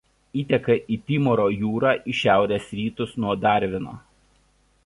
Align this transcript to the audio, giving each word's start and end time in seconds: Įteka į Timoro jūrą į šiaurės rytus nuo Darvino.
Įteka 0.43 0.77
į 0.95 0.97
Timoro 1.11 1.45
jūrą 1.57 1.93
į 2.13 2.17
šiaurės 2.21 2.73
rytus 2.79 3.15
nuo 3.25 3.37
Darvino. 3.47 3.99